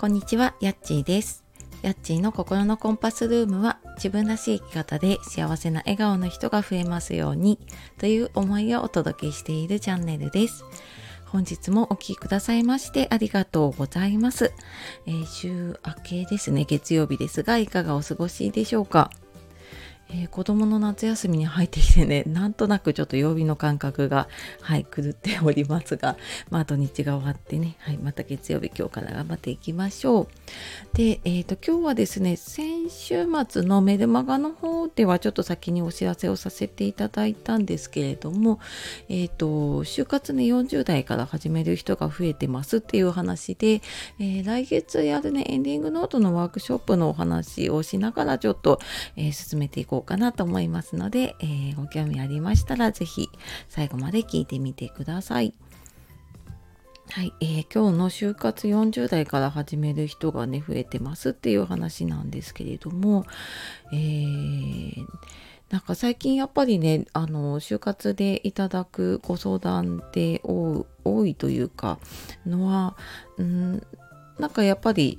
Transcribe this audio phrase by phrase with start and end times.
[0.00, 1.42] こんにちは、やっちーです。
[1.82, 7.58] やっちーの心のコンパスルームは自分らしい生き方で幸せな笑顔の人が増えますように
[7.98, 10.64] という思いをお届けしているチャンネルです。
[11.26, 14.52] 本日もお聴きくださいましてありがとうございます。
[15.06, 19.10] えー週明けですね、月曜日ですがいかがお過ごしでしょうか？
[20.10, 24.28] えー子供の夏休みに入ってきてね なんとなくちょっと曜日の感覚が
[24.60, 26.16] はい狂っておりますが
[26.50, 30.28] まあ土日が終わってね、はい、また月曜日今日から頑張っていきましょう。
[30.96, 38.60] で、えー、と今日はですね先週末のメルマガの方ではちょっと先にお知らせをさせていただいたんですけれども
[39.08, 39.46] えっ、と
[39.84, 43.82] 就活ね40代から始める人が増えてますっていう話で、
[44.18, 48.80] えー来月やるねエンディングノートのワークショップのお話をしながらちょっと、
[49.16, 53.28] えー進めていこうかなと思いますので、えーご興味ありましたら是非
[53.68, 55.54] 最後まで聞いてみてください。
[57.10, 63.24] はい、えー今日の就活40代から始める人がね増えてますっていう話なんですけれども、
[63.92, 65.06] えー
[65.70, 70.86] なんか最近やっぱりねあの就活でいただくご相談で多
[71.26, 71.98] いというか
[72.46, 72.96] のは
[73.36, 73.82] うん
[74.38, 75.18] なんかやっぱり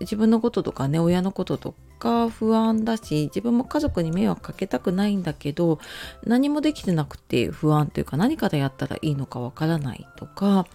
[0.00, 5.78] 自分のこととかね親のこととか不安だし自分も家族に迷惑かけたくないんだけど
[6.24, 10.66] 何もできてなくて不安というか何からやったらいいのかわからないとか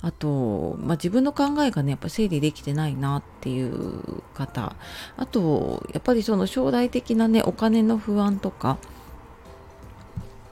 [0.00, 4.74] あと、まあ、自分の考えがねやっぱ整理できてないなっていう方
[5.16, 8.78] あとやっぱりその将来的なねお金の不安とか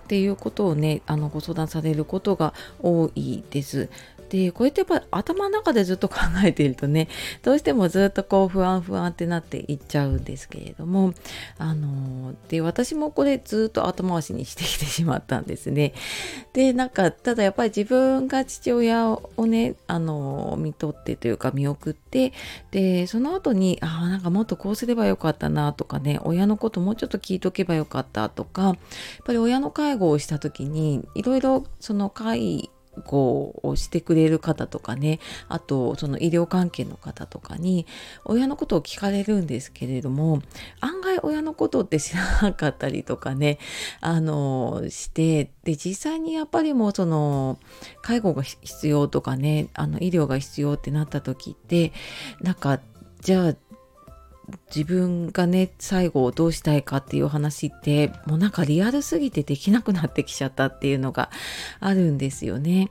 [0.04, 3.88] っていうことをねあのご相談されることが多いです。
[4.30, 7.08] でこれってやっぱ頭の中でずっと考えているとね
[7.42, 11.14] どうしてもずっとこう不安不安ってなっていっちゃうんですけれども
[11.58, 15.92] あので私もこれずっと後回しにしてきてしまったんですね。
[16.52, 22.32] でなんかただやっぱり自分が父親をねあの見とってというか見送って
[22.70, 28.76] でその後にああなんかもっとこうすればよかったなとかね親のこともうちょっと聞いとけばよかったとかやっ
[29.24, 32.70] ぱり親の介護をした時にいろいろその介
[33.04, 37.86] 護をしてくれる方とかねあとその医療関係の方とかに
[38.24, 40.42] 親のことを聞かれるんですけれども
[40.80, 43.58] 案外親のことって知らなかったりとかね
[44.00, 47.58] あのしてで実際にやっぱりもうその
[48.02, 51.92] 介護が必要とかねあの医療が必要ってなった時って
[52.40, 52.80] なんか
[53.20, 53.54] じゃあ
[54.74, 61.30] 自分がね最後どうしたいかっていう話ってもうなんかリアルすぎてできなくなってきちゃったっていうのが
[61.80, 62.90] あるんですよね。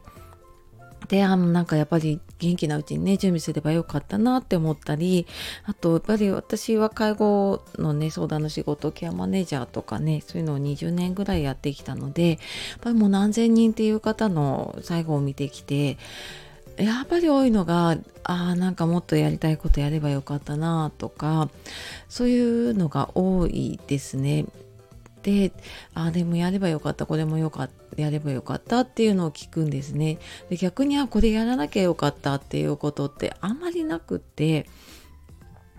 [1.07, 5.25] であのなんかやっぱり元気なうちにね準備すればよかったなって思ったり
[5.65, 12.39] あとやっぱり私は介護のね相談の仕事ケアマネージャーとかねそういうのを20年ぐらいやってきたのでやっ
[12.81, 15.97] ぱりもう何千人っていう方の最後を見てきて
[16.79, 21.49] やっぱり多いのがあーなんかもっとやりたいことやればよかったなとか
[22.07, 24.45] そういうのが多いですね。
[25.23, 25.51] で
[25.93, 30.17] あでもやればよかったこれもよかったやればよかったっていうのを聞くんですね。
[30.49, 34.65] で逆にあこれやらなきゃよかったっていうことってあんまりなくって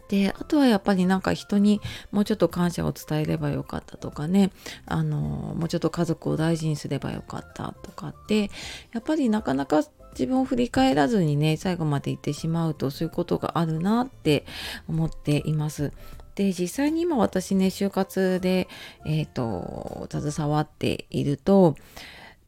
[0.09, 4.51] であとはやっぱりなんか人にもうちょっと感謝を伝えればよかったとかね
[4.85, 5.19] あの
[5.57, 8.51] もうちょっと家族を大事にすればよかったとかって
[8.93, 14.45] やっぱりなかなか自分を振り返らずにね最後まで行ってしまうとそういうことがあるなって
[14.89, 15.93] 思っています。
[16.35, 18.69] で実際に今私ね就活で、
[19.05, 21.75] えー、と携わっていると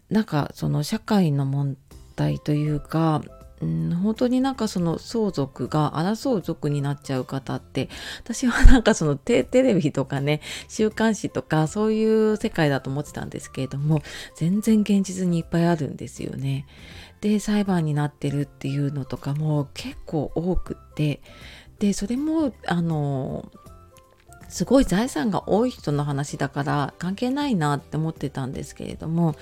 [0.09, 1.77] なんかその社会の問
[2.17, 3.23] 題というか
[3.63, 14.03] うん、本当になんかその相続が争う族になっちゃう方って私はなんかそのテテレビとかね週刊誌とかそういう世界だと思ってたんですけれども
[14.37, 16.67] 全然現実にいっぱいあるんですよね。
[17.23, 21.23] で裁判になってるっていうのとかも結構多くって
[21.79, 23.49] でそれもあの
[24.49, 29.35] すごい財産が多い人の話だから関係ないなって思ってたんですけれども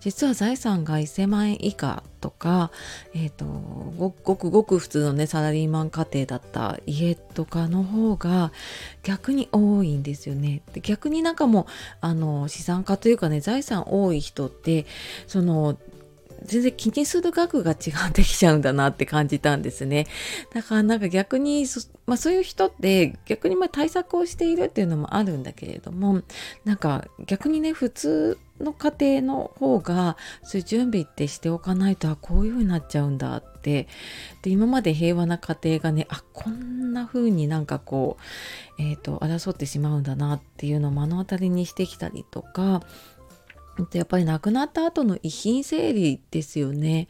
[0.00, 2.72] 実は財産が1000万円以下とか、
[3.14, 8.50] えーとごごくごく普通のねサラリーマン家庭だった家とかの方が
[9.04, 10.62] 逆に多いんですよね。
[10.72, 11.66] で逆になんかもう
[12.00, 14.86] あの資産家というかね財産多い人って
[15.28, 15.78] その
[16.44, 17.74] 全然気にする額が違
[18.08, 20.06] ってきちゃうんだなって感じたんですね。
[20.52, 26.22] だからなんか逆にそ,、まあ、そういう人って逆にまあ対策をしているっていうのもあるんだけれども
[26.64, 33.88] なんか逆にね普通の家庭の方がそういう準備ってしておかないとあこういう風になっちゃうんだって
[34.42, 38.16] で今まで平和な家庭がねあこんな風になんかこ
[38.78, 42.82] う、えー、と争ってしまうんだなっていうのを目の当たりにしてきたりとか
[43.92, 47.08] やっぱり亡くなった後の遺品整理ですよね。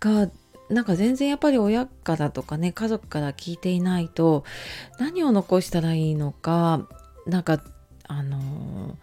[0.00, 0.28] が
[0.68, 4.44] なんか全然やっぱり親からとかね家族から聞いていないと
[4.98, 6.86] 何を残したらいいのか
[7.26, 7.60] なんか
[8.06, 8.94] あのー、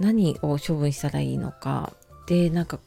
[0.00, 1.92] 何を処分したらいいのか
[2.26, 2.80] でなんか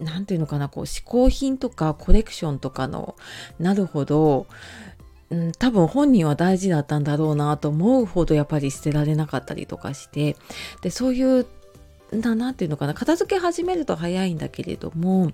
[0.00, 3.14] なんていうのかなこう嗜好品とかコレクションとかの
[3.60, 4.46] なるほど、
[5.30, 10.36] うん、多分本人は大事だったんだろうなと思うほどやっぱり捨てられなかったりとかして
[10.80, 11.46] でそういう
[12.20, 15.32] 何ていうのかな片付け始めると早いんだけれども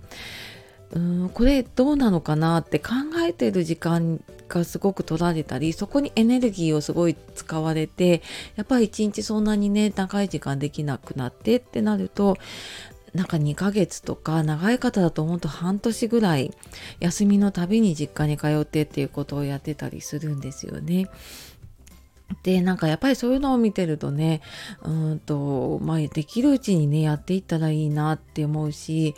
[0.93, 2.93] うんこれどうなのかなって考
[3.25, 8.23] えてる時間がすごく取られたりそこにエネルギーをすごい使われて
[8.57, 12.37] やっぱり一日そんなにね長い時間できなくなってってなると
[13.15, 16.53] なんか2ヶ月とか長い方だとほんと半年ぐらい
[17.01, 21.09] 休みのたびに実家に通ってっていうことをやってたりするんですよね。
[22.43, 24.41] でなんかやっぱりそういうのを見てるとね
[24.83, 29.15] うんとまあできるうちにねやっていったらいいなって思うし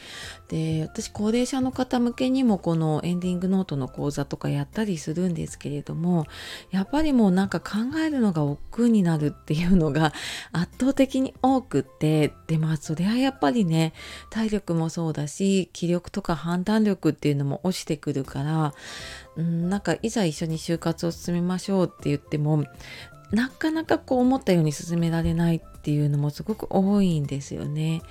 [0.49, 6.26] で私高齢者の方向けにもこのエンディングノートの講座とかやったりするんですけれども
[6.70, 10.12] やっぱりもうなんか考えるのが億劫になるっていうのが
[10.53, 13.93] 圧倒的に多くってでまあそれはやっぱりね
[14.31, 18.75] 体力もそうだし気力とか判断力っていうのも落ちてくるから
[19.37, 22.65] うんなんかいざ一緒に就活を進めましょうって言っても
[23.32, 28.02] なかなかこう思ったように進められないっていうのもすごく多いんですよね。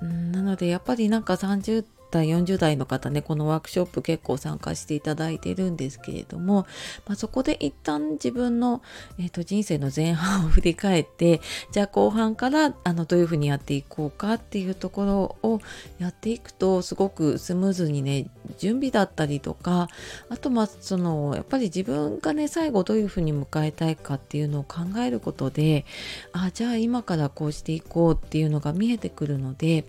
[0.00, 6.66] なのでやっぱりなんか30代40代の方ねこのワークショップ結構参加していただいてるんですけれども、
[7.06, 8.82] まあ、そこで一旦自分の、
[9.18, 11.40] えーと、人生の前半を振り返って
[11.72, 15.60] じゃあ後半からあのどういうふうにやっていこうかっていうところを
[15.98, 19.88] やっていくとすごくスムーズにね準備だったりとか
[20.28, 25.84] あとまあそのやっぱり自分がね最後どういうふうに迎えたいかっていうのを考えることで
[26.32, 29.84] あじゃあ今からこうしていこうっていうのが見えてくるので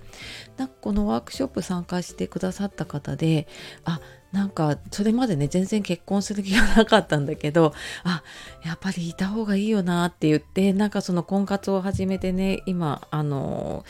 [0.57, 3.47] なんかこのワークショップ参加してしてくださった方で
[3.85, 4.00] あ
[4.31, 7.73] なんかそれまでね全然結婚する気がなかったんだけど
[8.03, 8.23] あ
[8.63, 13.85] やっぱりいた方がいいよなって言ってなんかその婚活を始めてね今あの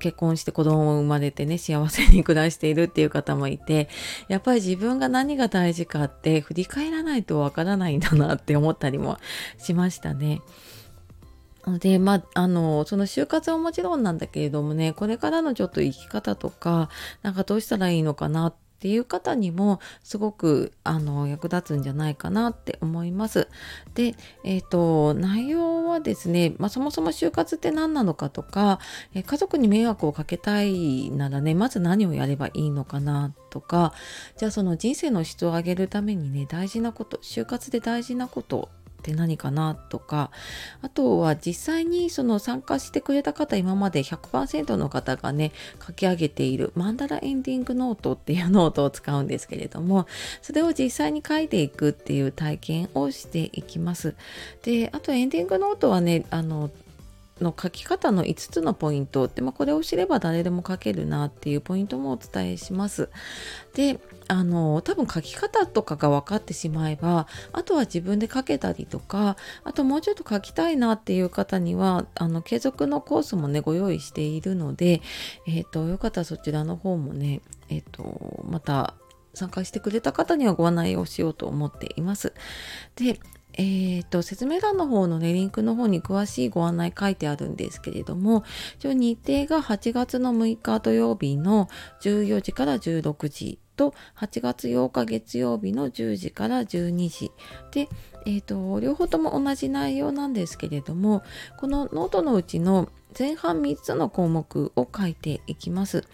[0.00, 3.88] 結婚して子供も生まれてね幸せに暮らしているっていう方もいて
[4.28, 9.18] やっぱり自分が何が大事かって振り返らないとわからないんだなって思ったりも
[9.58, 10.40] しましたね。
[11.70, 16.88] のでまああのその就活はもちろんなんだけれどもねこれからのちょっと生き方とか
[17.22, 23.46] なんかどうしたらいいのかなっていう方にもすごくあの役立つんじゃないかなって思います。
[23.92, 28.78] で、えーと、内容はですね、まあ、そもそも就活って何なのかとか、
[29.12, 33.92] え家族に迷惑をかけたいならねまず何をやればいいのかなとか
[34.38, 38.70] じゃあその人生の質を上げるためにね大事なこと就活で大事なこと
[39.00, 40.30] って何かなとか
[40.82, 45.52] あとは実際にその参加してくれた方今まで100%の方がね
[45.84, 50.06] 書き上げているマンダラエンディングノートっていうノートを使うんですけれども
[50.42, 54.14] それを実際に書いていくっていう体験をしていきます。
[54.62, 56.70] であとエンディングノートはねあの
[57.40, 63.08] の書き方の5つのポイントで、まあ、これを知れば誰でも書けるなっていうポイントもお伝えします。
[63.74, 63.98] で
[64.28, 75.02] あの多分書き方とかが分かってしまえばあとは自分で書けたりとかあともうちょっと書きたいなっていう方にはあの継続のコースもねご用意しているので、
[75.48, 78.94] えーと、よかったらそちらの方もね、えーと、また
[79.34, 82.32] 参加してくれた方にはご案内をしようと思っています。
[82.94, 83.18] で
[83.62, 88.42] えーと、説明欄の方のねリンクの方に詳しいご案内書いてあるんですけれども
[88.78, 91.68] 一応日程が8月の6日土曜日の
[92.00, 97.30] 14時から16時と8月8日月曜日の10時から12時
[97.70, 97.90] で、
[98.24, 101.22] えーと、両方とも同じ内容なんですけれども
[101.58, 102.88] このノートのうちの
[103.18, 106.04] 前半3つの項目を書いていきます。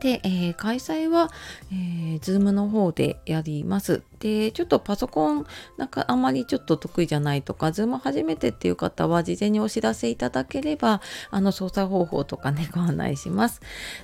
[0.00, 1.30] で、えー、開催は、
[1.72, 4.02] えー、Zoom の方でやります。
[4.20, 5.46] で、ちょっとパソコン
[5.76, 13.60] なんかあまりちょっと得意じゃないとか、Zoom 初めてっていう方は事前にお知らせいただければ、あの操作方法とかね、ご案内します。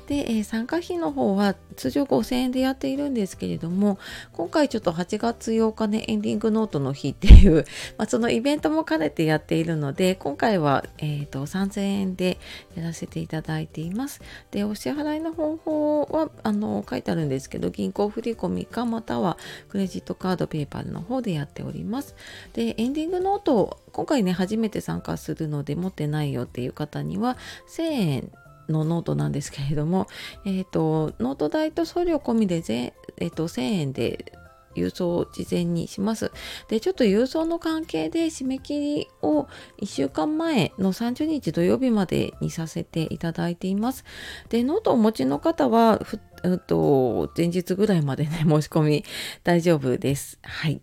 [0.07, 3.99] で、えー、参加費の方は通常5000円でやっているんですけれども、
[4.33, 7.64] 今回ちょっと8月8日ね、エンディングノートの日っていう、
[7.99, 12.38] まあ、そのイベントも兼ねてやっているので、今回は、えーと、3000円で
[12.75, 14.21] やらせていただいています。
[14.50, 19.38] で、お支払いの方法はあの書いてあるんですけど、銀行振込かまたは
[19.69, 22.14] クレジットカードペーパーの方でやっております。
[22.52, 27.37] で、エンディングノート、今回ね、初めて参加するので持ってないよっていう方には
[27.68, 28.32] 1000円
[28.68, 30.06] のノートなんですけれども、
[30.44, 34.32] えっ、ー、と、ノート代と送料込みでぜ、えーと、1000円で
[34.75, 36.32] 郵送を事前にします。
[36.68, 39.47] で、ちょっと郵送の関係で締め切りを
[39.80, 44.04] 1週間前の30日土曜日までにさせていただいています。
[44.49, 46.00] で、ノートをお持ちの方は、
[46.43, 49.05] うんと、前日ぐらいまでね、 申し込み
[49.45, 50.39] 大丈夫です。
[50.43, 50.81] はい。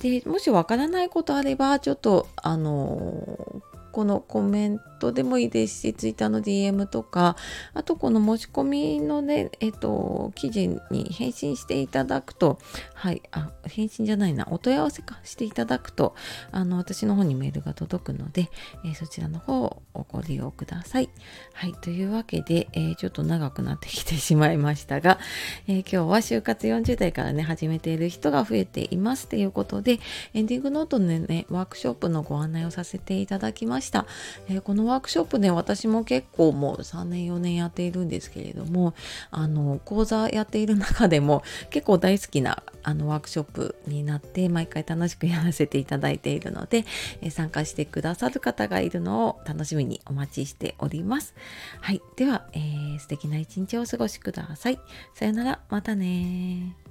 [0.00, 7.36] で、もしわからないことあれば、ちょっと、あのこのコメントでもいいですし、ツイッターの DM とか、
[7.74, 12.58] あとこの申し込みのね、えっと、記事に返信していただくと、
[12.94, 16.14] はい、あ、返信じゃないな、お問い合わせかしていただくと、
[16.50, 18.50] あの、私の方にメールが届くので、
[18.84, 21.10] えー、そちらの方をご利用ください。
[21.52, 25.18] はい、というわけで、えー、ちょっと長くなってきてしまいましたが、
[25.66, 30.00] えー、今日は就活40代からね、始めている人が増えていますということで、
[30.34, 34.06] エンディングノートでね、ワークショップのご案内をさせていただきました。
[34.48, 38.94] え、このワークショップね私も結構もう3年4年やっているんですけれども
[39.30, 46.84] あの講座やっている中でも 結構大好きなあのワークショップになって毎回楽しくやらせていただいているので、
[47.20, 51.34] え、参加してくださる方がいるのを楽しみにお待ちしております。
[51.80, 52.00] はい。
[52.14, 54.78] では、えー、素敵な一日をお過ごしください。
[55.14, 55.60] さよなら。
[55.68, 56.85] またね